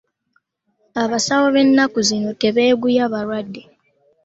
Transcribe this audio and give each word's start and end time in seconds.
Abasawo 1.03 1.47
b'enaku 1.53 1.99
zino 2.07 2.29
tebeeguya 2.41 3.05
balwadde. 3.13 3.61